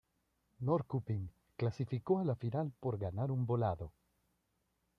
[0.61, 3.93] Norrköping clasificó a la Final por ganar un volado.